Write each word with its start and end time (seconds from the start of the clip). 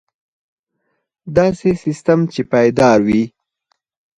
داسې 1.35 1.69
سیستم 1.83 2.19
چې 2.33 2.41
پایدار 2.51 2.99
وي. 3.07 3.23